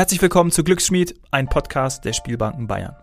[0.00, 2.96] Herzlich willkommen zu Glücksschmied, ein Podcast der Spielbanken Bayern.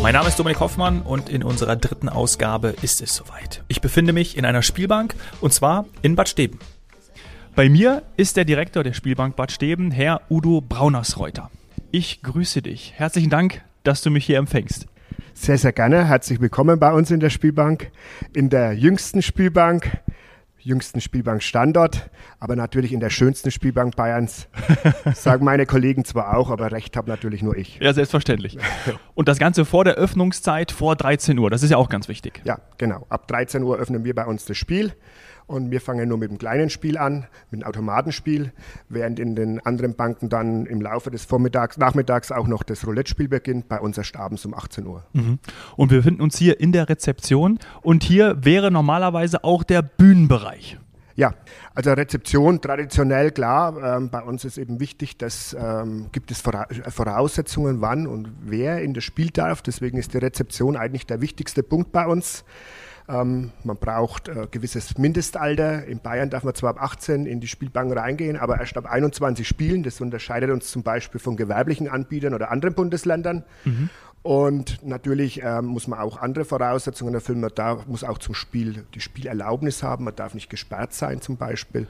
[0.00, 3.64] Mein Name ist Dominik Hoffmann und in unserer dritten Ausgabe ist es soweit.
[3.66, 6.60] Ich befinde mich in einer Spielbank und zwar in Bad Steben.
[7.56, 11.50] Bei mir ist der Direktor der Spielbank Bad Steben, Herr Udo Braunersreuter.
[11.90, 12.92] Ich grüße dich.
[12.94, 14.86] Herzlichen Dank, dass du mich hier empfängst.
[15.40, 16.06] Sehr, sehr gerne.
[16.06, 17.90] Herzlich willkommen bei uns in der Spielbank,
[18.34, 19.90] in der jüngsten Spielbank,
[20.58, 24.48] jüngsten Spielbank-Standort, aber natürlich in der schönsten Spielbank Bayerns.
[25.14, 27.78] Sagen meine Kollegen zwar auch, aber recht habe natürlich nur ich.
[27.78, 28.58] Ja, selbstverständlich.
[29.14, 31.48] Und das Ganze vor der Öffnungszeit, vor 13 Uhr.
[31.48, 32.42] Das ist ja auch ganz wichtig.
[32.44, 33.06] Ja, genau.
[33.08, 34.92] Ab 13 Uhr öffnen wir bei uns das Spiel.
[35.50, 38.52] Und wir fangen nur mit dem kleinen Spiel an, mit dem Automatenspiel,
[38.88, 43.26] während in den anderen Banken dann im Laufe des Vormittags, Nachmittags auch noch das Roulette-Spiel
[43.26, 45.04] beginnt, bei uns erst abends um 18 Uhr.
[45.12, 45.40] Mhm.
[45.76, 50.78] Und wir befinden uns hier in der Rezeption und hier wäre normalerweise auch der Bühnenbereich.
[51.16, 51.34] Ja,
[51.74, 53.96] also Rezeption traditionell klar.
[53.96, 58.94] Ähm, bei uns ist eben wichtig, dass ähm, gibt es Voraussetzungen, wann und wer in
[58.94, 59.62] das Spiel darf.
[59.62, 62.44] Deswegen ist die Rezeption eigentlich der wichtigste Punkt bei uns.
[63.10, 65.84] Ähm, man braucht äh, gewisses Mindestalter.
[65.86, 69.46] In Bayern darf man zwar ab 18 in die Spielbank reingehen, aber erst ab 21
[69.46, 69.82] spielen.
[69.82, 73.44] Das unterscheidet uns zum Beispiel von gewerblichen Anbietern oder anderen Bundesländern.
[73.64, 73.90] Mhm.
[74.22, 77.40] Und natürlich ähm, muss man auch andere Voraussetzungen erfüllen.
[77.40, 80.04] Man darf, muss auch zum Spiel die Spielerlaubnis haben.
[80.04, 81.88] Man darf nicht gesperrt sein zum Beispiel.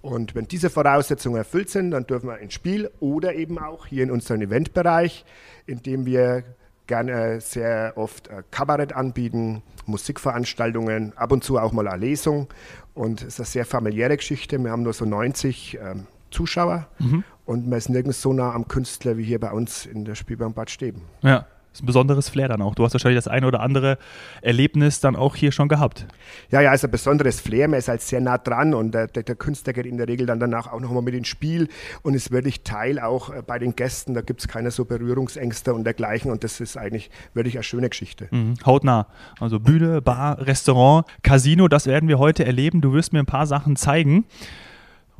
[0.00, 4.04] Und wenn diese Voraussetzungen erfüllt sind, dann dürfen wir ins Spiel oder eben auch hier
[4.04, 5.24] in unserem Eventbereich,
[5.66, 6.44] in dem wir
[6.92, 12.48] gerne sehr oft äh, Kabarett anbieten, Musikveranstaltungen, ab und zu auch mal eine Lesung.
[12.92, 14.58] Und es ist eine sehr familiäre Geschichte.
[14.58, 17.24] Wir haben nur so 90 ähm, Zuschauer mhm.
[17.46, 20.54] und man ist nirgends so nah am Künstler wie hier bei uns in der Spielbank
[20.54, 21.00] Bad Steben.
[21.22, 21.46] Ja.
[21.72, 22.74] Das ist ein besonderes Flair dann auch.
[22.74, 23.96] Du hast wahrscheinlich das eine oder andere
[24.42, 26.06] Erlebnis dann auch hier schon gehabt.
[26.50, 27.66] Ja, ja, es ist ein besonderes Flair.
[27.66, 30.26] Man ist halt sehr nah dran und der, der, der Künstler geht in der Regel
[30.26, 31.68] dann danach auch nochmal mit ins Spiel
[32.02, 34.12] und ist wirklich Teil auch äh, bei den Gästen.
[34.12, 37.88] Da gibt es keine so Berührungsängste und dergleichen und das ist eigentlich wirklich eine schöne
[37.88, 38.28] Geschichte.
[38.30, 38.56] Mhm.
[38.66, 39.06] Hautnah.
[39.40, 42.82] Also Bühne, Bar, Restaurant, Casino, das werden wir heute erleben.
[42.82, 44.26] Du wirst mir ein paar Sachen zeigen.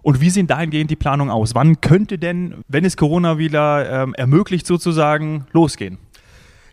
[0.02, 1.54] Und wie sehen dahingehend die Planungen aus?
[1.54, 5.98] Wann könnte denn, wenn es Corona wieder ähm, ermöglicht sozusagen, losgehen?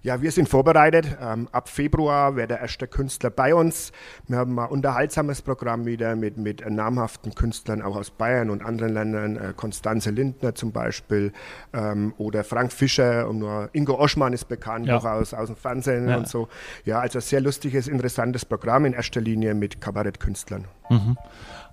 [0.01, 1.17] Ja, wir sind vorbereitet.
[1.21, 3.91] Ähm, ab Februar wäre der erste Künstler bei uns.
[4.27, 8.93] Wir haben ein unterhaltsames Programm wieder mit, mit namhaften Künstlern auch aus Bayern und anderen
[8.93, 9.35] Ländern.
[9.35, 11.33] Äh, Konstanze Lindner zum Beispiel
[11.73, 14.97] ähm, oder Frank Fischer und nur Ingo Oschmann ist bekannt, ja.
[14.97, 16.17] auch aus, aus dem Fernsehen ja.
[16.17, 16.47] und so.
[16.85, 20.65] Ja, also sehr lustiges, interessantes Programm in erster Linie mit Kabarettkünstlern.
[20.89, 21.17] Mhm.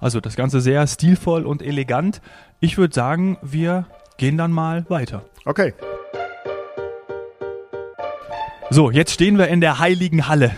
[0.00, 2.20] Also das Ganze sehr stilvoll und elegant.
[2.60, 3.86] Ich würde sagen, wir
[4.16, 5.24] gehen dann mal weiter.
[5.44, 5.74] Okay.
[8.68, 10.50] So, jetzt stehen wir in der heiligen Halle.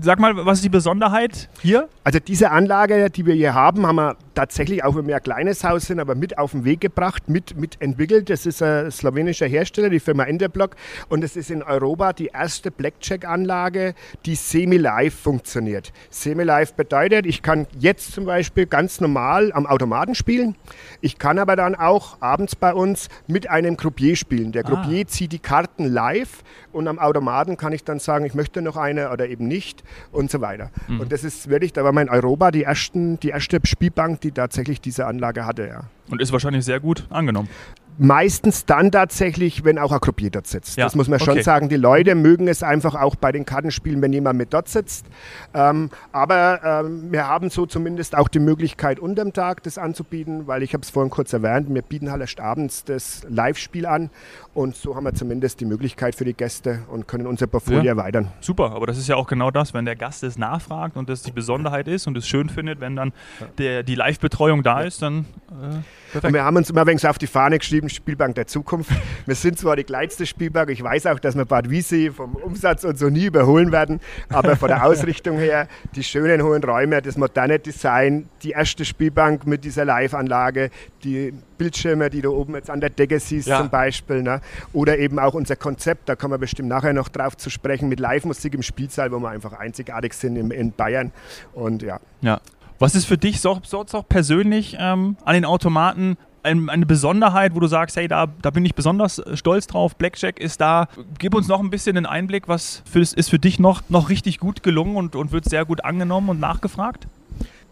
[0.00, 1.88] Sag mal, was ist die Besonderheit hier?
[2.04, 5.64] Also diese Anlage, die wir hier haben, haben wir tatsächlich, auch wenn wir ein kleines
[5.64, 8.30] Haus sind, aber mit auf den Weg gebracht, mit, mit entwickelt.
[8.30, 10.76] Das ist ein slowenischer Hersteller, die Firma Enderblock.
[11.08, 13.94] Und es ist in Europa die erste Blackjack-Anlage,
[14.24, 15.92] die semi-live funktioniert.
[16.10, 20.56] Semi-live bedeutet, ich kann jetzt zum Beispiel ganz normal am Automaten spielen.
[21.00, 24.52] Ich kann aber dann auch abends bei uns mit einem Croupier spielen.
[24.52, 25.08] Der Croupier ah.
[25.08, 26.42] zieht die Karten live
[26.72, 29.75] und am Automaten kann ich dann sagen, ich möchte noch eine oder eben nicht
[30.12, 30.70] und so weiter.
[30.88, 31.00] Mhm.
[31.00, 34.80] Und das ist wirklich, da war mein Europa die, ersten, die erste Spielbank, die tatsächlich
[34.80, 35.66] diese Anlage hatte.
[35.66, 35.84] Ja.
[36.10, 37.48] Und ist wahrscheinlich sehr gut angenommen
[37.98, 40.76] meistens dann tatsächlich, wenn auch ein Gruppier dort sitzt.
[40.76, 41.42] Ja, das muss man schon okay.
[41.42, 41.68] sagen.
[41.68, 45.06] Die Leute mögen es einfach auch bei den Kartenspielen, wenn jemand mit dort sitzt.
[45.54, 50.62] Ähm, aber ähm, wir haben so zumindest auch die Möglichkeit, unterm Tag das anzubieten, weil
[50.62, 54.10] ich habe es vorhin kurz erwähnt, wir bieten halt erst abends das Live-Spiel an
[54.54, 57.92] und so haben wir zumindest die Möglichkeit für die Gäste und können unser Portfolio ja.
[57.92, 58.32] erweitern.
[58.40, 61.22] Super, aber das ist ja auch genau das, wenn der Gast es nachfragt und das
[61.22, 63.12] die Besonderheit ist und es schön findet, wenn dann
[63.58, 65.80] der, die Live-Betreuung da ist, dann äh,
[66.12, 66.24] Perfekt.
[66.24, 68.90] Und wir haben uns immer wenigstens auf die Fahne geschrieben, Spielbank der Zukunft.
[69.26, 72.84] Wir sind zwar die kleinste Spielbank, ich weiß auch, dass wir Bad Wiese vom Umsatz
[72.84, 77.16] und so nie überholen werden, aber von der Ausrichtung her, die schönen hohen Räume, das
[77.16, 80.70] moderne Design, die erste Spielbank mit dieser Live-Anlage,
[81.02, 83.58] die Bildschirme, die du oben jetzt an der Decke siehst ja.
[83.58, 84.40] zum Beispiel, ne?
[84.72, 87.98] oder eben auch unser Konzept, da kommen wir bestimmt nachher noch drauf zu sprechen, mit
[87.98, 91.12] Live-Musik im Spielsaal, wo wir einfach einzigartig sind in, in Bayern
[91.52, 91.98] und ja.
[92.20, 92.40] Ja,
[92.78, 96.16] was ist für dich so, so, so persönlich ähm, an den Automaten
[96.46, 99.96] ein, eine Besonderheit, wo du sagst, hey, da, da bin ich besonders stolz drauf.
[99.96, 100.88] Blackjack ist da.
[101.18, 104.38] Gib uns noch ein bisschen einen Einblick, was für, ist für dich noch, noch richtig
[104.38, 107.06] gut gelungen und, und wird sehr gut angenommen und nachgefragt?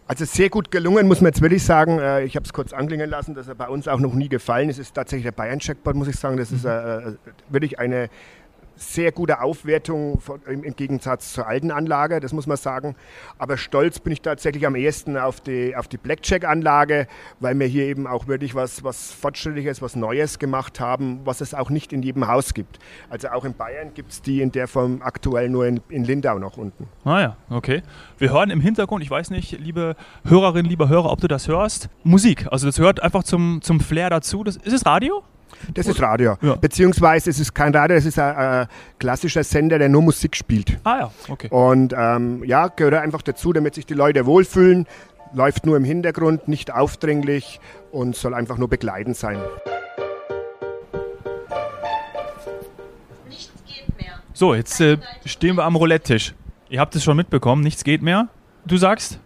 [0.06, 1.98] Also sehr gut gelungen, muss man jetzt wirklich sagen.
[1.98, 4.68] Äh, ich habe es kurz anklingen lassen, dass er bei uns auch noch nie gefallen
[4.68, 4.78] ist.
[4.78, 6.36] Es ist tatsächlich der Bayern-Checkpot, muss ich sagen.
[6.36, 7.16] Das ist mhm.
[7.48, 8.10] wirklich eine
[8.76, 12.96] sehr gute Aufwertung im Gegensatz zur alten Anlage, das muss man sagen.
[13.38, 17.06] Aber stolz bin ich tatsächlich am ehesten auf die, auf die Blackjack-Anlage,
[17.40, 21.54] weil wir hier eben auch wirklich was, was Fortschrittliches, was Neues gemacht haben, was es
[21.54, 22.78] auch nicht in jedem Haus gibt.
[23.10, 26.38] Also auch in Bayern gibt es die in der Form aktuell nur in, in Lindau
[26.38, 26.88] noch unten.
[27.04, 27.82] Ah ja, okay.
[28.18, 31.88] Wir hören im Hintergrund, ich weiß nicht, liebe Hörerinnen, lieber Hörer, ob du das hörst,
[32.02, 32.46] Musik.
[32.50, 34.44] Also das gehört einfach zum, zum Flair dazu.
[34.44, 35.22] Das, ist es Radio?
[35.72, 36.36] Das ist Radio.
[36.42, 36.56] Ja.
[36.56, 38.66] Beziehungsweise es ist kein Radio, es ist ein äh,
[38.98, 40.78] klassischer Sender, der nur Musik spielt.
[40.84, 41.48] Ah ja, okay.
[41.50, 44.86] Und ähm, ja, gehört einfach dazu, damit sich die Leute wohlfühlen.
[45.32, 49.38] Läuft nur im Hintergrund, nicht aufdringlich und soll einfach nur begleitend sein.
[53.28, 54.12] Nichts geht mehr.
[54.32, 56.34] So, jetzt äh, stehen wir am Roulette-Tisch.
[56.68, 58.28] Ihr habt es schon mitbekommen, nichts geht mehr.
[58.64, 59.18] Du sagst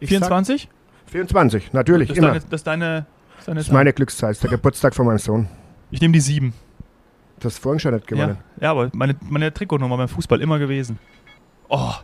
[0.00, 0.62] ich 24?
[0.62, 2.08] Sag 24, natürlich.
[2.08, 2.28] Das immer.
[2.28, 3.06] Deine, das ist deine,
[3.44, 5.48] das ist meine Glückszeit, der Geburtstag von meinem Sohn.
[5.96, 6.52] Ich nehme die sieben.
[7.40, 8.36] Du hast vorhin schon nicht gewonnen.
[8.58, 10.98] Ja, ja aber meine, meine Trikotnummer beim Fußball immer gewesen.
[11.70, 11.94] Oh,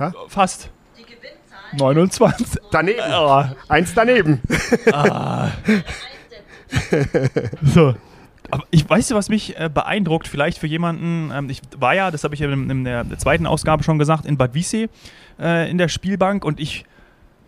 [0.00, 0.12] ha?
[0.26, 0.72] fast.
[0.98, 1.78] Die Gewinnzahl?
[1.78, 2.60] 29.
[2.72, 2.98] Daneben.
[3.08, 3.44] Oh.
[3.68, 4.42] Eins daneben.
[4.92, 5.50] Ah.
[7.62, 7.94] so.
[8.50, 12.24] Aber ich weiß, was mich äh, beeindruckt, vielleicht für jemanden, ähm, ich war ja, das
[12.24, 14.88] habe ich ja in, in, der zweiten Ausgabe schon gesagt, in Bad Wiessee
[15.38, 16.84] äh, in der Spielbank und ich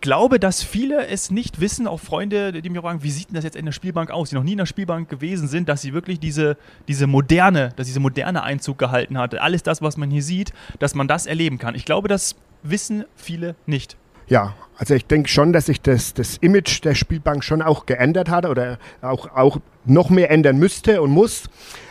[0.01, 3.43] glaube, dass viele es nicht wissen, auch Freunde, die mir fragen, wie sieht denn das
[3.43, 5.93] jetzt in der Spielbank aus, die noch nie in der Spielbank gewesen sind, dass sie
[5.93, 6.57] wirklich diese,
[6.87, 9.35] diese moderne, dass diese moderne Einzug gehalten hat.
[9.35, 11.75] Alles das, was man hier sieht, dass man das erleben kann.
[11.75, 13.97] Ich glaube, das wissen viele nicht.
[14.27, 18.29] Ja, also ich denke schon, dass sich das, das Image der Spielbank schon auch geändert
[18.29, 21.49] hat oder auch, auch noch mehr ändern müsste und muss.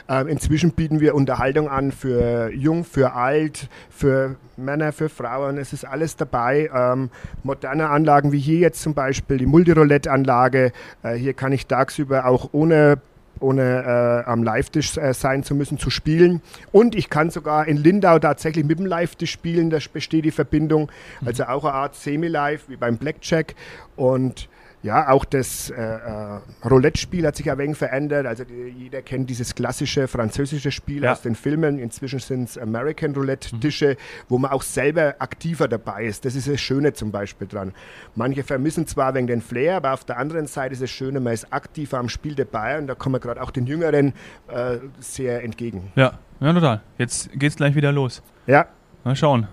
[0.08, 5.58] Ähm, inzwischen bieten wir Unterhaltung an für jung, für alt, für Männer, für Frauen.
[5.58, 6.70] Es ist alles dabei.
[6.75, 7.10] Ähm,
[7.43, 10.73] moderne Anlagen wie hier jetzt zum Beispiel die Multiroulette-Anlage.
[11.02, 12.99] Äh, hier kann ich tagsüber auch ohne
[13.40, 16.42] ohne äh, am Live-Tisch äh, sein zu müssen, zu spielen.
[16.73, 20.90] Und ich kann sogar in Lindau tatsächlich mit dem Live-Tisch spielen, da besteht die Verbindung.
[21.25, 23.54] Also auch eine Art Semi-Live wie beim Blackjack.
[23.94, 24.49] Und
[24.82, 28.26] ja, auch das äh, äh, Roulette-Spiel hat sich ein wenig verändert.
[28.26, 31.12] Also die, jeder kennt dieses klassische französische Spiel ja.
[31.12, 31.78] aus den Filmen.
[31.78, 34.25] Inzwischen sind es American Roulette-Tische, mhm.
[34.28, 36.25] wo man auch selber aktiver dabei ist.
[36.25, 37.73] Das ist das Schöne zum Beispiel dran.
[38.14, 41.32] Manche vermissen zwar wegen den Flair, aber auf der anderen Seite ist es Schöne, man
[41.32, 44.12] ist aktiver am Spiel dabei und da kommen wir gerade auch den Jüngeren
[44.47, 45.92] äh, sehr entgegen.
[45.97, 46.80] Ja, ja, total.
[46.99, 48.23] Jetzt geht es gleich wieder los.
[48.47, 48.66] Ja.
[49.02, 49.49] Mal schauen.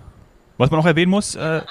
[0.56, 1.34] Was man noch erwähnen muss.
[1.34, 1.62] Äh,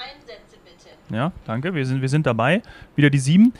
[1.10, 1.74] ja, danke.
[1.74, 2.62] Wir sind, wir sind dabei.
[2.94, 3.52] Wieder die sieben.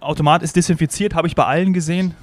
[0.00, 2.14] Automat ist desinfiziert, habe ich bei allen gesehen.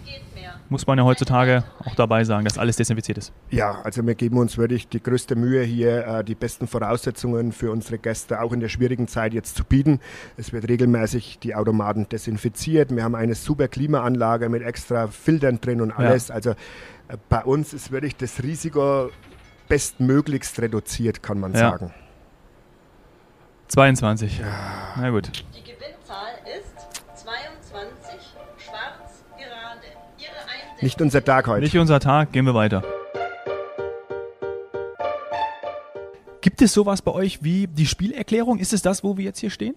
[0.70, 3.32] Muss man ja heutzutage auch dabei sagen, dass alles desinfiziert ist.
[3.50, 7.72] Ja, also wir geben uns wirklich die größte Mühe hier, äh, die besten Voraussetzungen für
[7.72, 10.02] unsere Gäste auch in der schwierigen Zeit jetzt zu bieten.
[10.36, 12.94] Es wird regelmäßig die Automaten desinfiziert.
[12.94, 16.28] Wir haben eine super Klimaanlage mit extra Filtern drin und alles.
[16.28, 16.36] Ja.
[16.36, 16.56] Also äh,
[17.30, 19.10] bei uns ist wirklich das Risiko
[19.70, 21.60] bestmöglichst reduziert, kann man ja.
[21.60, 21.94] sagen.
[23.68, 24.40] 22.
[24.40, 24.46] Ja.
[24.98, 25.32] Na gut.
[25.56, 28.14] Die Gewinnzahl ist 22
[28.58, 29.88] schwarz gerade.
[30.18, 31.64] Ihre Eindeckung Nicht unser Tag heute.
[31.64, 32.84] Nicht unser Tag, gehen wir weiter.
[36.42, 38.60] Gibt es sowas bei euch wie die Spielerklärung?
[38.60, 39.76] Ist es das, wo wir jetzt hier stehen?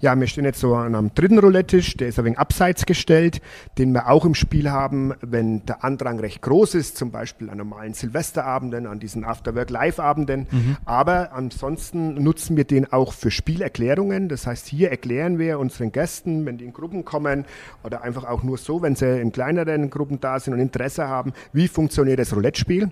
[0.00, 3.42] Ja, wir stehen jetzt so an einem dritten Roulette-Tisch, der ist ein wenig abseits gestellt,
[3.76, 7.58] den wir auch im Spiel haben, wenn der Andrang recht groß ist, zum Beispiel an
[7.58, 10.46] normalen Silvesterabenden, an diesen Afterwork-Live-Abenden.
[10.50, 10.76] Mhm.
[10.86, 14.28] Aber ansonsten nutzen wir den auch für Spielerklärungen.
[14.28, 17.44] Das heißt, hier erklären wir unseren Gästen, wenn die in Gruppen kommen
[17.84, 21.32] oder einfach auch nur so, wenn sie in kleineren Gruppen da sind und Interesse haben,
[21.52, 22.90] wie funktioniert das Roulette-Spiel.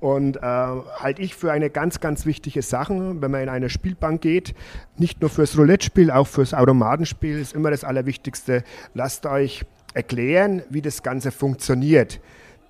[0.00, 4.20] Und äh, halte ich für eine ganz, ganz wichtige Sache, wenn man in eine Spielbank
[4.20, 4.54] geht,
[4.98, 8.64] nicht nur fürs Roulette-Spiel, auch fürs Automatenspiel ist immer das Allerwichtigste.
[8.92, 12.20] Lasst euch erklären, wie das Ganze funktioniert.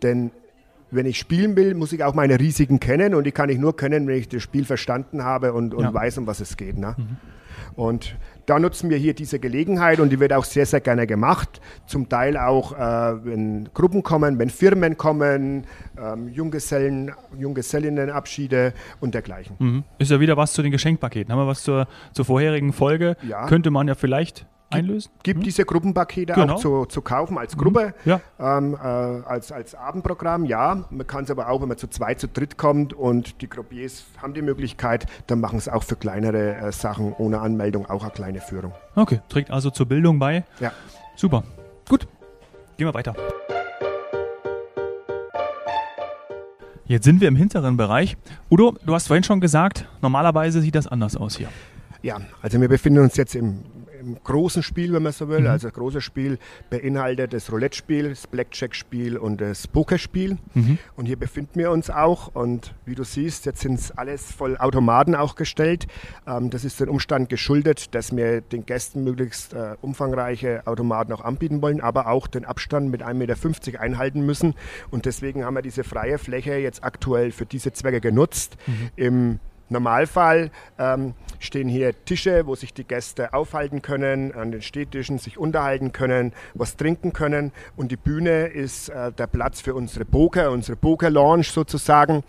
[0.02, 0.31] Denn
[0.90, 3.76] wenn ich spielen will, muss ich auch meine Risiken kennen und die kann ich nur
[3.76, 5.95] kennen, wenn ich das Spiel verstanden habe und, und ja.
[5.95, 6.78] weiß, um was es geht.
[6.78, 6.95] Ne?
[6.97, 7.16] Mhm.
[7.75, 8.16] Und
[8.47, 11.61] da nutzen wir hier diese Gelegenheit und die wird auch sehr, sehr gerne gemacht.
[11.87, 15.67] Zum Teil auch, äh, wenn Gruppen kommen, wenn Firmen kommen,
[15.99, 19.57] ähm, Junggesellen, Junggesellinnenabschiede und dergleichen.
[19.59, 19.85] Mhm.
[19.99, 21.33] Ist ja wieder was zu den Geschenkpaketen.
[21.33, 23.17] Haben wir was zur, zur vorherigen Folge?
[23.27, 23.47] Ja.
[23.47, 25.11] Könnte man ja vielleicht einlösen?
[25.23, 25.44] Gibt hm?
[25.44, 26.54] diese Gruppenpakete genau.
[26.54, 28.11] auch zu, zu kaufen als Gruppe, mhm.
[28.11, 28.21] ja.
[28.38, 30.85] ähm, äh, als, als Abendprogramm, ja.
[30.90, 34.04] Man kann es aber auch, wenn man zu zweit, zu dritt kommt und die Gruppiers
[34.21, 38.12] haben die Möglichkeit, dann machen es auch für kleinere äh, Sachen ohne Anmeldung auch eine
[38.12, 38.73] kleine Führung.
[38.94, 40.44] Okay, trägt also zur Bildung bei.
[40.61, 40.73] Ja.
[41.16, 41.44] Super.
[41.88, 42.06] Gut,
[42.76, 43.14] gehen wir weiter.
[46.87, 48.16] Jetzt sind wir im hinteren Bereich.
[48.50, 51.49] Udo, du hast vorhin schon gesagt, normalerweise sieht das anders aus hier.
[52.02, 53.64] Ja, also wir befinden uns jetzt im
[54.05, 55.41] im großen Spiel, wenn man so will.
[55.41, 55.47] Mhm.
[55.49, 56.39] Also das große Spiel
[56.71, 60.39] beinhaltet das Roulette-Spiel, das Blackjack-Spiel und das Pokerspiel.
[60.55, 60.79] Mhm.
[60.97, 62.35] Und hier befinden wir uns auch.
[62.35, 65.87] Und wie du siehst, jetzt sind es alles voll Automaten auch gestellt.
[66.27, 71.23] Ähm, das ist dem Umstand geschuldet, dass wir den Gästen möglichst äh, umfangreiche Automaten auch
[71.23, 74.55] anbieten wollen, aber auch den Abstand mit 1,50 Meter einhalten müssen.
[74.91, 78.57] Und deswegen haben wir diese freie Fläche jetzt aktuell für diese Zwecke genutzt.
[78.67, 78.91] Mhm.
[78.97, 85.19] Im Normalfall ähm, stehen hier Tische, wo sich die Gäste aufhalten können, an den Stehtischen
[85.19, 87.53] sich unterhalten können, was trinken können.
[87.76, 92.23] Und die Bühne ist äh, der Platz für unsere Poker, unsere Poker-Lounge sozusagen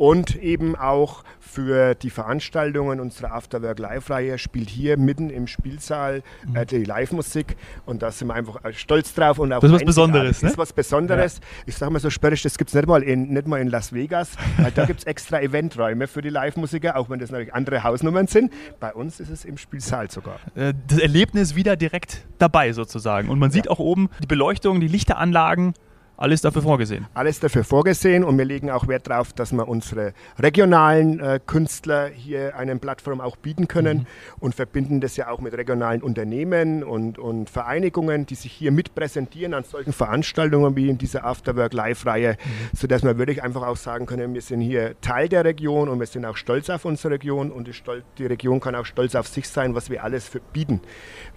[0.00, 6.22] und eben auch für die Veranstaltungen unserer Afterwork Live-Reihe spielt hier mitten im Spielsaal
[6.54, 9.38] äh, die Live-Musik und da sind wir einfach äh, stolz drauf.
[9.38, 10.46] Und auch das ist was Besonderes, ne?
[10.46, 11.34] Das ist was Besonderes.
[11.36, 11.62] Ja.
[11.66, 13.92] Ich sage mal so sperrig, das gibt es nicht mal in, nicht mal in Las
[13.92, 14.30] Vegas,
[14.74, 18.52] da gibt es extra Eventräume für die Live-Musiker, auch wenn das natürlich andere Hausnummern sind.
[18.78, 20.38] Bei uns ist es im Spielsaal sogar.
[20.54, 23.70] Äh, das Erlebnis wieder direkt dabei sozusagen und man sieht ja.
[23.70, 25.74] auch oben die Beleuchtung, die Lichteranlagen,
[26.20, 27.06] alles dafür vorgesehen.
[27.14, 32.08] Alles dafür vorgesehen und wir legen auch Wert darauf, dass wir unsere regionalen äh, Künstler
[32.08, 34.06] hier eine Plattform auch bieten können mhm.
[34.38, 38.94] und verbinden das ja auch mit regionalen Unternehmen und, und Vereinigungen, die sich hier mit
[38.94, 42.76] präsentieren an solchen Veranstaltungen wie in dieser Afterwork Live-Reihe, mhm.
[42.76, 46.06] sodass wir wirklich einfach auch sagen können, wir sind hier Teil der Region und wir
[46.06, 49.26] sind auch stolz auf unsere Region und die, Stol die Region kann auch stolz auf
[49.26, 50.82] sich sein, was wir alles für bieten.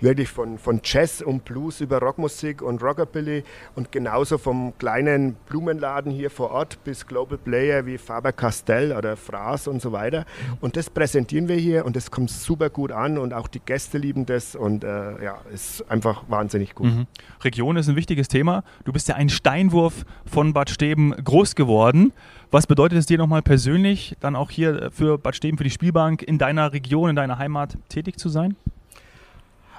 [0.01, 6.11] Wirklich von, von Jazz und Blues über Rockmusik und Rockabilly und genauso vom kleinen Blumenladen
[6.11, 10.25] hier vor Ort bis Global Player wie Faber-Castell oder Fraß und so weiter.
[10.61, 13.97] Und das präsentieren wir hier und das kommt super gut an und auch die Gäste
[13.97, 16.87] lieben das und äh, ja, ist einfach wahnsinnig gut.
[16.87, 17.07] Mhm.
[17.43, 18.63] Region ist ein wichtiges Thema.
[18.83, 22.13] Du bist ja ein Steinwurf von Bad Steben groß geworden.
[22.51, 26.21] Was bedeutet es dir nochmal persönlich, dann auch hier für Bad Steben, für die Spielbank
[26.21, 28.55] in deiner Region, in deiner Heimat tätig zu sein?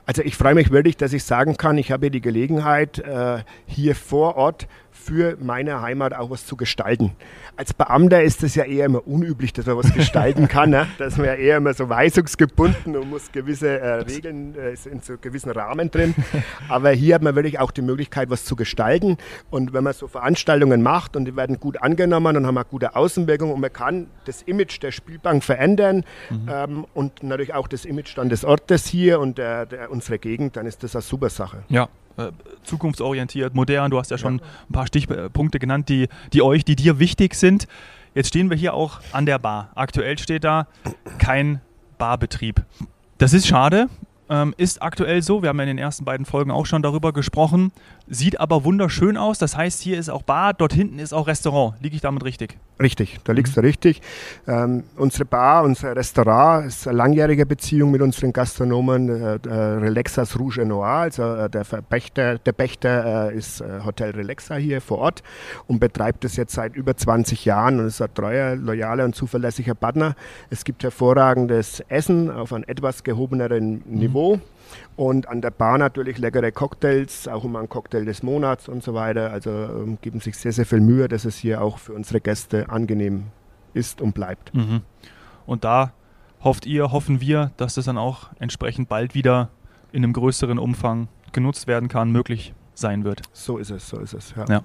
[0.06, 3.94] Also ich freue mich wirklich, dass ich sagen kann, ich habe die Gelegenheit, äh, hier
[3.94, 4.68] vor Ort
[5.04, 7.12] für meine Heimat auch was zu gestalten.
[7.56, 10.70] Als Beamter ist es ja eher immer unüblich, dass man was gestalten kann.
[10.70, 10.86] Ne?
[10.98, 15.16] Dass man ja eher immer so weisungsgebunden und muss gewisse äh, Regeln äh, in so
[15.20, 16.14] gewissen Rahmen drin.
[16.68, 19.18] Aber hier hat man wirklich auch die Möglichkeit, was zu gestalten.
[19.50, 22.96] Und wenn man so Veranstaltungen macht und die werden gut angenommen und haben eine gute
[22.96, 26.48] Außenwirkung und man kann das Image der Spielbank verändern mhm.
[26.50, 30.56] ähm, und natürlich auch das Image dann des Ortes hier und der, der, unserer Gegend,
[30.56, 31.62] dann ist das eine super Sache.
[31.68, 32.30] Ja, äh,
[32.62, 33.90] zukunftsorientiert, modern.
[33.90, 34.44] Du hast ja schon ja.
[34.68, 37.66] ein paar Stichpunkte genannt, die, die euch, die dir wichtig sind.
[38.14, 39.70] Jetzt stehen wir hier auch an der Bar.
[39.74, 40.68] Aktuell steht da
[41.18, 41.60] kein
[41.98, 42.62] Barbetrieb.
[43.18, 43.88] Das ist schade,
[44.28, 45.42] ähm, ist aktuell so.
[45.42, 47.72] Wir haben ja in den ersten beiden Folgen auch schon darüber gesprochen.
[48.06, 49.38] Sieht aber wunderschön aus.
[49.38, 51.74] Das heißt, hier ist auch Bar, dort hinten ist auch Restaurant.
[51.80, 52.58] Liege ich damit richtig?
[52.78, 54.02] Richtig, da liegst du richtig.
[54.46, 59.08] Ähm, unsere Bar, unser Restaurant ist eine langjährige Beziehung mit unseren Gastronomen.
[59.08, 64.10] Äh, äh, Relaxas Rouge Noir, also äh, der, Pächter, der Pächter äh, ist äh, Hotel
[64.10, 65.22] Relaxa hier vor Ort
[65.66, 69.74] und betreibt es jetzt seit über 20 Jahren und ist ein treuer, loyaler und zuverlässiger
[69.74, 70.14] Partner.
[70.50, 74.40] Es gibt hervorragendes Essen auf einem etwas gehobeneren Niveau.
[74.96, 78.94] Und an der Bar natürlich leckere Cocktails, auch immer ein Cocktail des Monats und so
[78.94, 79.30] weiter.
[79.30, 82.68] Also ähm, geben sich sehr, sehr viel Mühe, dass es hier auch für unsere Gäste
[82.68, 83.24] angenehm
[83.72, 84.54] ist und bleibt.
[84.54, 84.82] Mhm.
[85.46, 85.92] Und da
[86.42, 89.50] hofft ihr, hoffen wir, dass das dann auch entsprechend bald wieder
[89.92, 93.22] in einem größeren Umfang genutzt werden kann, möglich sein wird.
[93.32, 94.34] So ist es, so ist es.
[94.36, 94.44] Ja.
[94.48, 94.62] Ja.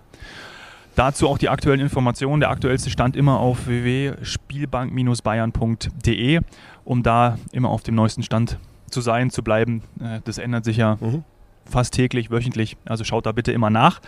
[0.95, 2.39] Dazu auch die aktuellen Informationen.
[2.41, 6.41] Der aktuellste Stand immer auf www.spielbank-bayern.de,
[6.83, 8.57] um da immer auf dem neuesten Stand
[8.91, 9.81] zu sein, zu bleiben.
[10.01, 11.23] Äh, Das ändert sich ja Mhm.
[11.65, 12.77] fast täglich, wöchentlich.
[12.85, 14.01] Also schaut da bitte immer nach.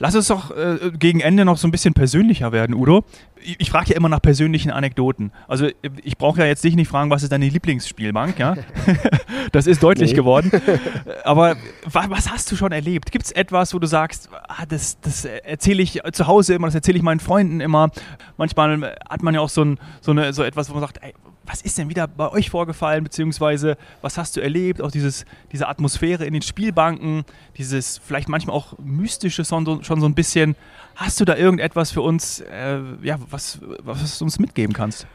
[0.00, 3.02] Lass es doch äh, gegen Ende noch so ein bisschen persönlicher werden, Udo.
[3.42, 5.32] Ich, ich frage ja immer nach persönlichen Anekdoten.
[5.48, 5.66] Also
[6.04, 8.54] ich brauche ja jetzt dich nicht fragen, was ist deine Lieblingsspielbank, ja?
[9.52, 10.16] das ist deutlich Nee.
[10.16, 10.52] geworden.
[11.24, 11.56] Aber
[11.90, 13.10] wa was hast du schon erlebt?
[13.10, 16.76] Gibt es etwas, wo du sagst, ah, das, das erzähle ich zu Hause immer, das
[16.76, 17.90] erzähle ich meinen Freunden immer.
[18.36, 21.12] Manchmal hat man ja auch so, ein, so, eine, so etwas, wo man sagt, ey,
[21.48, 25.66] was ist denn wieder bei euch vorgefallen, beziehungsweise was hast du erlebt, auch dieses, diese
[25.66, 27.24] Atmosphäre in den Spielbanken,
[27.56, 30.56] dieses vielleicht manchmal auch mystische schon so, schon so ein bisschen.
[30.94, 35.06] Hast du da irgendetwas für uns, äh, ja, was, was du uns mitgeben kannst?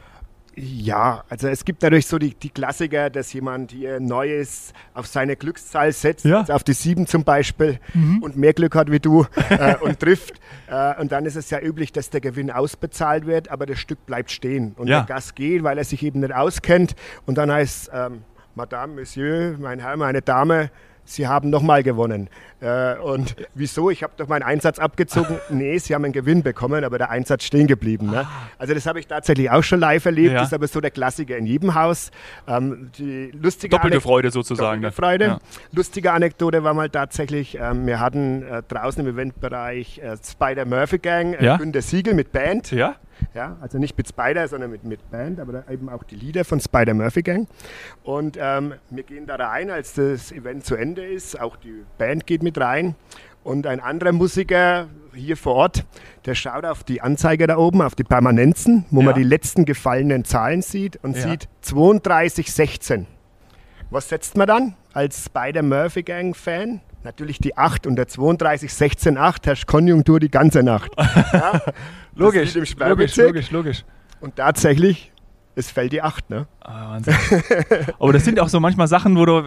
[0.55, 5.35] Ja, also es gibt natürlich so die, die Klassiker, dass jemand hier Neues auf seine
[5.35, 6.41] Glückszahl setzt, Ja.
[6.41, 7.79] also auf die sieben zum Beispiel,
[8.21, 10.39] und mehr Glück hat wie du äh, und trifft.
[10.67, 14.05] Äh, und dann ist es ja üblich, dass der Gewinn ausbezahlt wird, aber das Stück
[14.05, 14.73] bleibt stehen.
[14.77, 14.99] Und Ja.
[15.01, 16.95] der Gast geht, weil er sich eben nicht auskennt.
[17.25, 18.21] Und dann heißt ähm,
[18.53, 20.69] Madame, Monsieur, mein Herr, meine Dame,
[21.05, 22.29] Sie haben nochmal gewonnen.
[22.61, 23.89] Äh, und wieso?
[23.89, 25.37] Ich habe doch meinen Einsatz abgezogen.
[25.49, 28.09] Nee, Sie haben einen Gewinn bekommen, aber der Einsatz stehen geblieben.
[28.09, 28.25] Ne?
[28.57, 30.33] Also das habe ich tatsächlich auch schon live erlebt.
[30.33, 30.39] Ja.
[30.39, 32.09] Das ist aber so der Klassiker in jedem Haus.
[32.47, 34.81] Ähm, die lustige Doppelte Anek- Freude sozusagen.
[34.81, 35.07] Doppelte ne?
[35.07, 35.25] Freude.
[35.25, 35.39] Ja.
[35.73, 40.99] Lustige Anekdote war mal tatsächlich, ähm, wir hatten äh, draußen im Eventbereich äh, Spider Murphy
[40.99, 41.57] Gang, äh, Ja.
[41.57, 42.71] Günter Siegel mit Band.
[42.71, 42.95] Ja?
[43.33, 46.59] Ja, also nicht mit Spider, sondern mit, mit Band, aber eben auch die Lieder von
[46.59, 47.47] Spider Murphy Gang.
[48.03, 51.39] Und ähm, wir gehen da rein, als das Event zu Ende ist.
[51.39, 52.95] Auch die Band geht mit rein.
[53.43, 55.85] Und ein anderer Musiker hier vor Ort,
[56.25, 59.07] der schaut auf die Anzeige da oben, auf die Permanenzen, wo Ja.
[59.07, 61.23] man die letzten gefallenen Zahlen sieht und Ja.
[61.23, 63.05] sieht 3216.
[63.89, 66.81] Was setzt man dann als Spider Murphy Gang Fan?
[67.03, 70.91] Natürlich die 8 und der 32 16 8 herrscht Konjunktur die ganze Nacht.
[71.33, 71.61] Ja,
[72.15, 73.85] Logisch, logisch, logisch, logisch.
[74.21, 75.11] Und tatsächlich,
[75.55, 76.47] es fällt die 8, ne?
[76.61, 77.15] Ah, Wahnsinn.
[77.99, 79.45] Aber das sind auch so manchmal Sachen, wo du,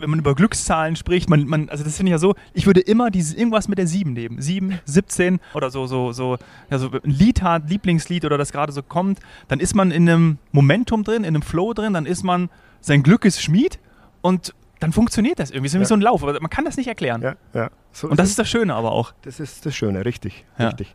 [0.00, 2.80] wenn man über Glückszahlen spricht, man, man also das finde ich ja so, ich würde
[2.80, 4.40] immer dieses irgendwas mit der 7 nehmen.
[4.42, 6.38] 7, 17 oder so, so, so,
[6.70, 10.08] ja, so ein Lied hat, Lieblingslied oder das gerade so kommt, dann ist man in
[10.08, 13.78] einem Momentum drin, in einem Flow drin, dann ist man, sein Glück ist Schmied
[14.22, 15.66] und dann funktioniert das irgendwie.
[15.66, 15.88] Es ist irgendwie Ja.
[15.88, 17.22] so ein Lauf, aber man kann das nicht erklären.
[17.22, 17.70] Ja, ja.
[17.92, 19.12] So Und das ist das Schöne aber auch.
[19.22, 20.44] Das ist das Schöne, richtig.
[20.58, 20.68] Ja.
[20.68, 20.94] richtig.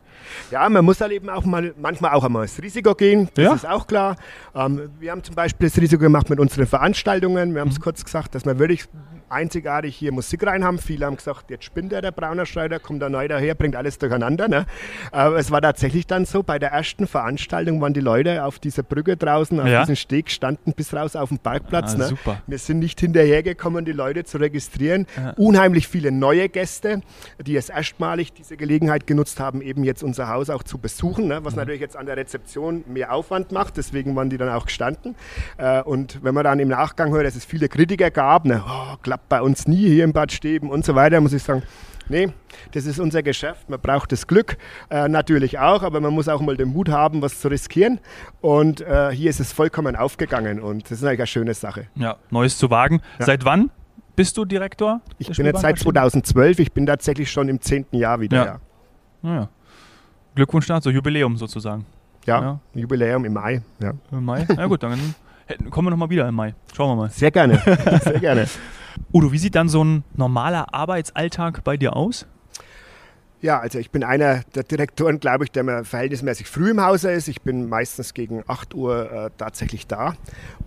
[0.50, 3.54] Ja, man muss halt eben auch mal, manchmal auch einmal das Risiko gehen, das Ja.
[3.54, 4.16] ist auch klar.
[4.54, 7.52] Ähm, wir haben zum Beispiel das Risiko gemacht mit unseren Veranstaltungen.
[7.54, 7.72] Wir haben Mhm.
[7.74, 8.86] es kurz gesagt, dass wir wirklich
[9.28, 10.78] einzigartig hier Musik rein haben.
[10.78, 13.98] Viele haben gesagt, jetzt spinnt er, der Brauner Schneider, kommt da neu daher, bringt alles
[13.98, 14.48] durcheinander.
[14.48, 14.66] Ne?
[15.12, 18.82] Aber es war tatsächlich dann so, bei der ersten Veranstaltung waren die Leute auf dieser
[18.82, 19.80] Brücke draußen, auf Ja.
[19.80, 21.94] diesem Steg, standen bis raus auf dem Parkplatz.
[21.94, 22.04] Ah, ne?
[22.08, 22.42] super.
[22.46, 25.06] Wir sind nicht hinterhergekommen, die Leute zu registrieren.
[25.16, 25.30] Ja.
[25.36, 27.00] Unheimlich viele neue Gäste,
[27.44, 31.40] die es erstmalig diese Gelegenheit genutzt haben, eben jetzt unser Haus auch zu besuchen, ne?
[31.40, 31.44] Mhm.
[31.44, 33.76] was natürlich jetzt an der Rezeption mehr Aufwand macht.
[33.76, 35.14] Deswegen waren die dann auch gestanden.
[35.58, 38.62] Äh, und wenn man dann im Nachgang hört, dass es viele Kritiker gab, ne?
[38.66, 41.62] oh, klappt bei uns nie hier im Bad Steben und so weiter, muss ich sagen,
[42.06, 42.28] Nee,
[42.72, 43.70] das ist unser Geschäft.
[43.70, 44.58] Man braucht das Glück
[44.90, 47.98] äh, natürlich auch, aber man muss auch mal den Mut haben, was zu riskieren.
[48.42, 51.86] Und äh, hier ist es vollkommen aufgegangen und das ist eine schöne Sache.
[51.94, 53.00] Ja, Neues zu wagen.
[53.20, 53.24] Ja.
[53.24, 53.70] Seit wann
[54.16, 55.00] bist du Direktor?
[55.16, 56.26] Ich bin jetzt seit Spielbank?
[56.26, 58.36] 2012, ich bin tatsächlich schon im zehnten Jahr wieder.
[58.36, 58.44] Ja.
[58.44, 58.60] Ja,
[59.22, 59.48] Naja.
[60.34, 61.86] Glückwunsch dazu, Jubiläum sozusagen.
[62.26, 62.38] ja.
[62.42, 62.60] Ja.
[62.74, 63.62] Jubiläum im Mai.
[63.80, 63.92] Ja.
[64.12, 64.46] Im Mai?
[64.54, 64.98] Na gut, dann
[65.70, 66.54] kommen wir nochmal wieder im Mai.
[66.76, 67.08] Schauen wir mal.
[67.08, 67.56] Sehr gerne,
[68.04, 68.46] sehr gerne.
[69.12, 72.26] Udo, wie sieht dann so ein normaler Arbeitsalltag bei dir aus?
[73.44, 77.12] Ja, also ich bin einer der Direktoren, glaube ich, der mir verhältnismäßig früh im Hause
[77.12, 77.28] ist.
[77.28, 80.16] Ich bin meistens gegen 8 Uhr äh, tatsächlich da.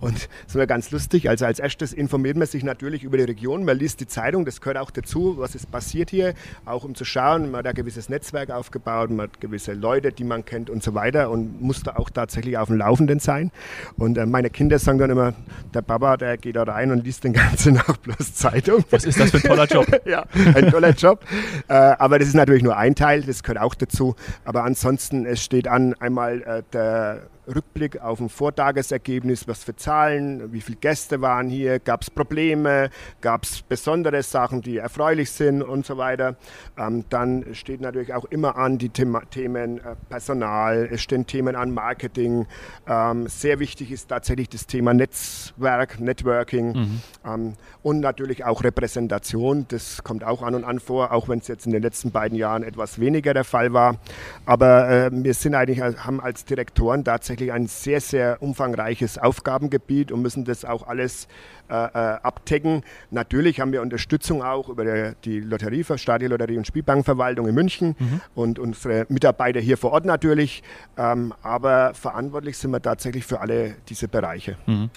[0.00, 1.28] Und das ist immer ganz lustig.
[1.28, 3.64] Also als erstes informiert man sich natürlich über die Region.
[3.64, 6.34] Man liest die Zeitung, das gehört auch dazu, was ist passiert hier.
[6.66, 10.22] Auch um zu schauen, man hat ein gewisses Netzwerk aufgebaut, man hat gewisse Leute, die
[10.22, 13.50] man kennt und so weiter und muss da auch tatsächlich auf dem Laufenden sein.
[13.96, 15.34] Und äh, meine Kinder sagen dann immer,
[15.74, 18.84] der Papa, der geht da rein und liest den ganzen Tag bloß Zeitung.
[18.90, 20.00] Was ist das für ein toller Job?
[20.04, 21.24] ja, ein toller Job.
[21.66, 24.14] Äh, aber das ist natürlich nur ein Teil, das gehört auch dazu.
[24.44, 30.52] Aber ansonsten, es steht an einmal äh, der Rückblick auf ein Vortagesergebnis, was für Zahlen,
[30.52, 35.62] wie viele Gäste waren hier, gab es Probleme, gab es besondere Sachen, die erfreulich sind
[35.62, 36.36] und so weiter.
[36.76, 41.56] Ähm, dann steht natürlich auch immer an die Thema, Themen äh, Personal, es stehen Themen
[41.56, 42.46] an Marketing.
[42.86, 47.00] Ähm, sehr wichtig ist tatsächlich das Thema Netzwerk, Networking mhm.
[47.24, 49.66] ähm, und natürlich auch Repräsentation.
[49.68, 52.36] Das kommt auch an und an vor, auch wenn es jetzt in den letzten beiden
[52.36, 53.96] Jahren etwas weniger der Fall war.
[54.44, 60.22] Aber äh, wir sind eigentlich, haben als Direktoren tatsächlich ein sehr, sehr umfangreiches Aufgabengebiet und
[60.22, 61.28] müssen das auch alles
[61.68, 62.82] äh, äh abdecken.
[63.10, 68.20] Natürlich haben wir Unterstützung auch über die Lotterie, Stadiolotterie und Spielbankverwaltung in München mhm.
[68.34, 70.62] und unsere Mitarbeiter hier vor Ort natürlich.
[70.96, 74.56] Ähm, aber verantwortlich sind wir tatsächlich für alle diese Bereiche.
[74.66, 74.90] Mhm.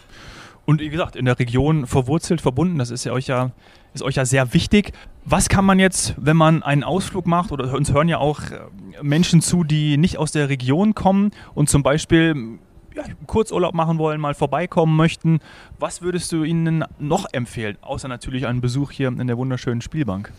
[0.66, 3.52] Und wie gesagt, in der Region verwurzelt, verbunden, das ist ja euch ja,
[3.94, 4.94] ist euch ja sehr wichtig.
[5.26, 8.60] Was kann man jetzt, wenn man einen Ausflug macht, oder uns hören ja auch äh,
[9.02, 12.60] Menschen zu, die nicht aus der Region kommen und zum Beispiel
[12.96, 15.40] ja, Kurzurlaub machen wollen, mal vorbeikommen möchten,
[15.80, 20.32] was würdest du ihnen noch empfehlen, außer natürlich einen Besuch hier in der wunderschönen Spielbank?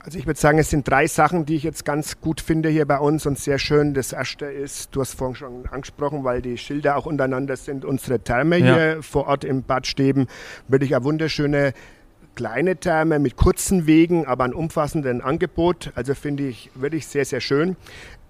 [0.00, 2.86] Also ich würde sagen, es sind drei Sachen, die ich jetzt ganz gut finde hier
[2.86, 3.94] bei uns und sehr schön.
[3.94, 8.20] Das erste ist, du hast vorhin schon angesprochen, weil die Schilder auch untereinander sind, unsere
[8.20, 8.74] Therme ja.
[8.74, 10.26] hier vor Ort im Bad Steben.
[10.68, 11.74] Wirklich eine wunderschöne
[12.38, 15.90] kleine Therme mit kurzen Wegen, aber ein umfassenden Angebot.
[15.96, 17.76] Also finde ich wirklich sehr, sehr schön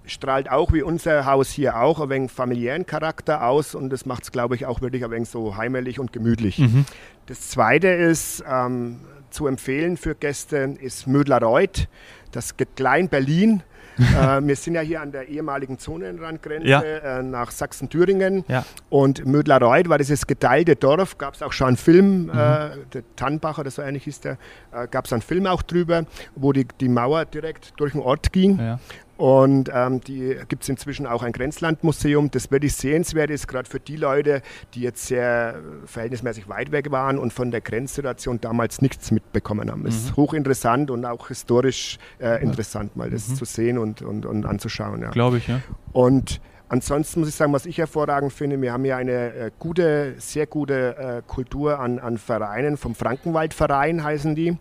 [0.07, 4.23] strahlt auch wie unser Haus hier auch ein wenig familiären Charakter aus und das macht
[4.23, 6.59] es, glaube ich, auch wirklich ein wenig so heimelig und gemütlich.
[6.59, 6.87] Mhm.
[7.27, 11.89] Das zweite ist, ähm, zu empfehlen für Gäste ist Mödlerreuth,
[12.33, 13.63] das Klein Berlin.
[14.17, 16.81] äh, wir sind ja hier an der ehemaligen Zonenrandgrenze ja.
[16.81, 18.45] äh, nach Sachsen-Thüringen.
[18.49, 18.65] Ja.
[18.91, 22.31] Und Mödlerreuth war dieses geteilte Dorf, gab es auch schon einen Film, mhm.
[22.31, 24.39] äh, der Tannbacher, das so ähnlich hieß der,
[24.73, 28.33] äh, gab es einen Film auch drüber, wo die, die Mauer direkt durch den Ort
[28.33, 28.59] ging.
[28.59, 28.79] Ja.
[29.19, 33.81] Und ähm, die gibt es inzwischen auch ein Grenzlandmuseum, das wirklich sehenswert ist, gerade für
[33.81, 34.43] die Leute,
[34.75, 39.81] die jetzt sehr verhältnismäßig weit weg waren und von der Grenzsituation damals nichts mitbekommen haben.
[39.81, 39.89] Mhm.
[39.89, 43.35] ist hochinteressant und auch historisch äh, interessant, mal das mhm.
[43.35, 45.03] zu sehen und, und, und anzuschauen.
[45.03, 45.11] Ja.
[45.11, 45.63] Glaube ich, ja.
[45.93, 50.15] Und Ansonsten muss ich sagen, was ich hervorragend finde, wir haben ja eine äh, gute,
[50.19, 54.59] sehr gute äh, Kultur an, an Vereinen, vom Frankenwaldverein heißen die,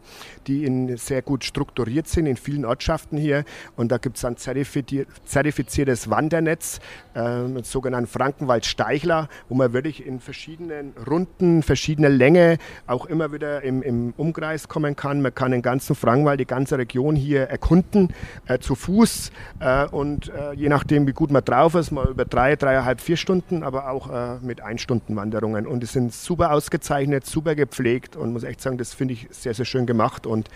[0.48, 3.44] die in, sehr gut strukturiert sind in vielen Ortschaften hier.
[3.76, 6.80] Und da gibt es ein zertifiziertes Wandernetz,
[7.14, 13.82] äh, sogenannten Frankenwald-Steichler, wo man wirklich in verschiedenen Runden, verschiedener Länge auch immer wieder im,
[13.82, 15.22] im Umkreis kommen kann.
[15.22, 18.14] Man kann den ganzen Frankenwald, die ganze Region hier erkunden,
[18.48, 19.32] äh, zu Fuß.
[19.60, 23.18] Äh, und äh, je nachdem, wie gut man drauf ist, mal über drei, dreieinhalb, vier
[23.18, 25.68] Stunden, aber auch äh, mit Ein-Stunden-Wanderungen.
[25.68, 29.54] Und die sind super ausgezeichnet, super gepflegt und muss echt sagen, das finde ich sehr,
[29.54, 30.26] sehr schön gemacht.
[30.26, 30.50] Und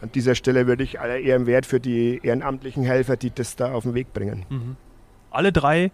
[0.00, 3.72] an dieser Stelle würde ich aller Ehren wert für die ehrenamtlichen Helfer, die das da
[3.72, 4.44] auf den Weg bringen.
[4.48, 4.76] Mhm.
[5.30, 5.90] Alle drei äh,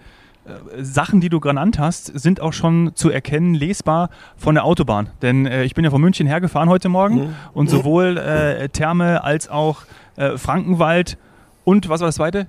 [0.82, 5.10] Sachen, die du genannt hast, sind auch schon zu erkennen, lesbar von der Autobahn.
[5.22, 7.34] Denn äh, ich bin ja von München hergefahren heute Morgen mhm.
[7.52, 9.82] und sowohl äh, Therme als auch
[10.16, 11.18] äh, Frankenwald
[11.64, 12.48] und was war das zweite?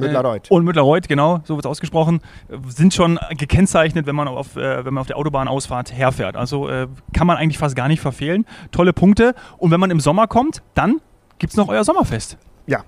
[0.00, 0.50] Mütterreuth.
[0.50, 2.20] Und Mütterreuth, genau, so wird es ausgesprochen,
[2.68, 6.36] sind schon gekennzeichnet, wenn man auf, äh, wenn man auf der Autobahnausfahrt herfährt.
[6.36, 8.46] Also äh, kann man eigentlich fast gar nicht verfehlen.
[8.70, 9.34] Tolle Punkte.
[9.58, 11.00] Und wenn man im Sommer kommt, dann
[11.38, 12.36] gibt es noch euer Sommerfest.
[12.66, 12.84] Ja,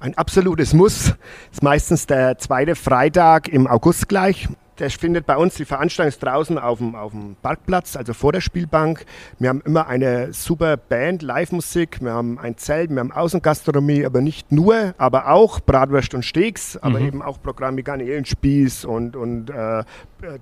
[0.00, 1.14] ein absolutes Muss.
[1.50, 4.48] Ist meistens der zweite Freitag im August gleich.
[4.78, 8.32] Der findet bei uns, die Veranstaltung ist draußen auf dem, auf dem Parkplatz, also vor
[8.32, 9.04] der Spielbank.
[9.38, 14.20] Wir haben immer eine super Band, Live-Musik, wir haben ein Zelt, wir haben Außengastronomie, aber
[14.20, 17.06] nicht nur, aber auch Bratwurst und Steaks, aber mhm.
[17.06, 19.84] eben auch Programme wie Garnelenspieß und, und äh,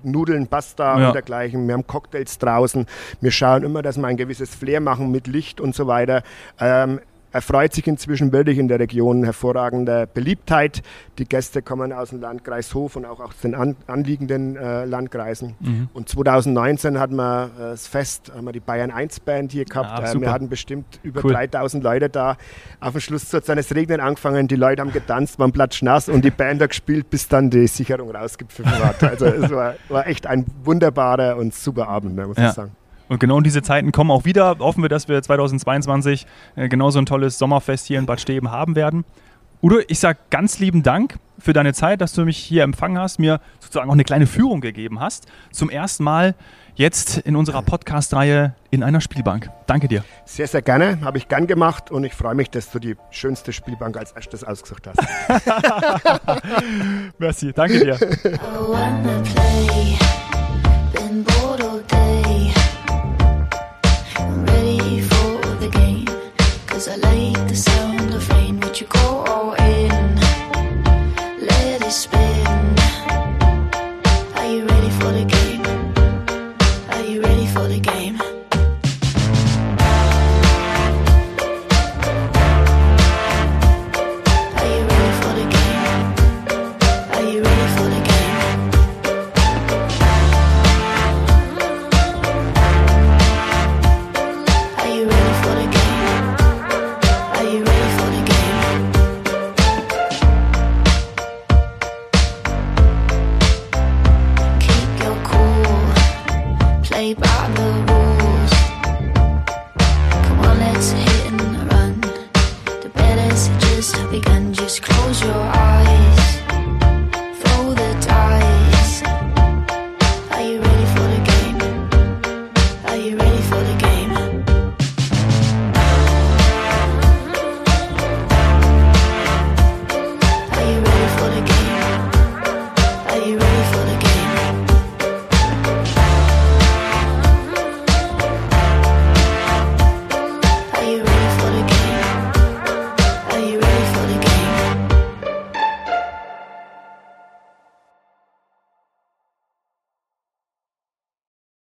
[0.03, 1.07] Nudeln, Pasta ja.
[1.07, 1.67] und dergleichen.
[1.67, 2.87] Wir haben Cocktails draußen.
[3.21, 6.23] Wir schauen immer, dass wir ein gewisses Flair machen mit Licht und so weiter.
[6.59, 6.99] Ähm,
[7.33, 10.83] erfreut sich inzwischen wirklich in der Region hervorragender Beliebtheit.
[11.17, 15.55] Die Gäste kommen aus dem Landkreis Hof und auch aus den an, anliegenden äh, Landkreisen.
[15.59, 15.89] Mhm.
[15.93, 19.99] Und 2019 hatten wir äh, das Fest, haben wir die Bayern 1 Band hier gehabt.
[19.99, 21.33] Ja, äh, wir hatten bestimmt über cool.
[21.33, 22.37] 3000 Leute da.
[22.79, 26.31] Auf dem Schluss hat es Regnen angefangen, die Leute haben getanzt, waren platschnass und die
[26.31, 29.03] Band hat gespielt, bis dann die Sicherung rausgepfiffen hat.
[29.03, 32.49] Also es war, war echt ein wunderbarer und super Abend, muss ja.
[32.49, 32.71] ich sagen.
[33.13, 34.57] Und genau diese Zeiten kommen auch wieder.
[34.57, 38.75] Hoffen wir, dass wir 2022 äh, genauso ein tolles Sommerfest hier in Bad Steben haben
[38.75, 39.05] werden.
[39.61, 43.19] Udo, ich sage ganz lieben Dank für deine Zeit, dass du mich hier empfangen hast,
[43.19, 45.27] mir sozusagen auch eine kleine Führung gegeben hast.
[45.51, 46.33] Zum ersten Mal
[46.73, 49.51] jetzt in unserer Podcast-Reihe in einer Spielbank.
[49.67, 50.03] Danke dir.
[50.25, 50.99] Sehr, sehr gerne.
[51.01, 54.43] Habe ich gern gemacht und ich freue mich, dass du die schönste Spielbank als erstes
[54.43, 54.99] ausgesucht hast.
[57.19, 57.99] Merci, danke dir.
[107.15, 107.92] by the